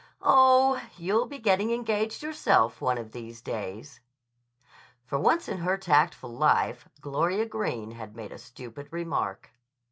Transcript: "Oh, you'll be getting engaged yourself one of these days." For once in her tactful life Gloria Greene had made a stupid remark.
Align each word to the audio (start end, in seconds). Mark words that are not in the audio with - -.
"Oh, 0.23 0.81
you'll 0.97 1.27
be 1.27 1.37
getting 1.37 1.69
engaged 1.69 2.23
yourself 2.23 2.81
one 2.81 2.97
of 2.97 3.11
these 3.11 3.39
days." 3.39 3.99
For 5.05 5.19
once 5.19 5.47
in 5.47 5.59
her 5.59 5.77
tactful 5.77 6.33
life 6.35 6.89
Gloria 7.01 7.45
Greene 7.45 7.91
had 7.91 8.15
made 8.15 8.31
a 8.31 8.39
stupid 8.39 8.87
remark. 8.89 9.51